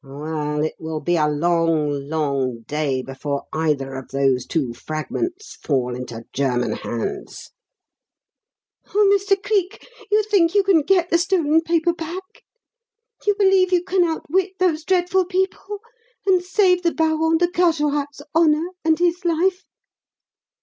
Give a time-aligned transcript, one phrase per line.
[0.03, 5.93] Well, it will be a long, long day before either of those two fragments fall
[5.95, 7.51] into German hands."
[8.95, 9.39] "Oh, Mr.
[9.39, 12.41] Cleek, you think you can get the stolen paper back?
[13.27, 15.81] You believe you can outwit those dreadful people
[16.25, 19.65] and save the Baron de Carjorac's honour and his life?"